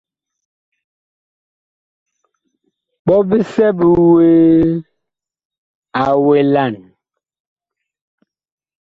[3.05, 4.61] Ɓɔ bisɛ bi wuee
[6.03, 6.75] a welan.